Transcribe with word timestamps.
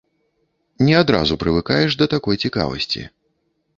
Не 0.87 0.95
адразу 1.01 1.37
прывыкаеш 1.43 1.91
да 2.03 2.11
такой 2.17 2.43
цікавасці. 2.47 3.01